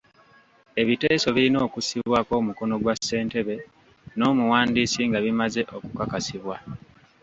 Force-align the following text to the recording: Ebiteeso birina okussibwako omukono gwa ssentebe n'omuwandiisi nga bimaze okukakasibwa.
Ebiteeso 0.81 1.27
birina 1.35 1.59
okussibwako 1.67 2.31
omukono 2.41 2.75
gwa 2.81 2.93
ssentebe 2.97 3.55
n'omuwandiisi 4.17 5.01
nga 5.09 5.19
bimaze 5.25 5.61
okukakasibwa. 5.75 6.55